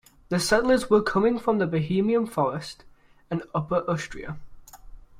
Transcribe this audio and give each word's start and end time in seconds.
The 0.29 0.39
settlers 0.39 0.89
were 0.89 1.03
coming 1.03 1.37
from 1.37 1.59
the 1.59 1.67
Bohemian 1.67 2.25
Forest 2.25 2.85
and 3.29 3.43
Upper 3.53 3.87
Austria. 3.87 4.39